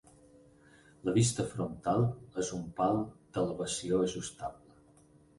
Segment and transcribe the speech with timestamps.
[1.09, 2.05] La vista frontal
[2.43, 2.97] és un pal
[3.35, 4.73] d'elevació ajustable.